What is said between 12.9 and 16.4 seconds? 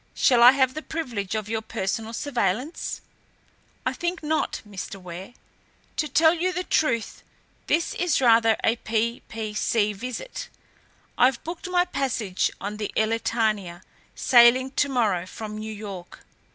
Elletania, sailing to morrow from New York.